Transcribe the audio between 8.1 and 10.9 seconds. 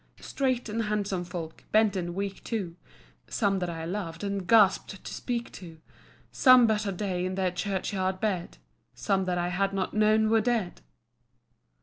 bed; Some that I had not known were dead.